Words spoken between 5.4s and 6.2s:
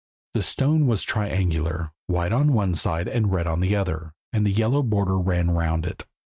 round it.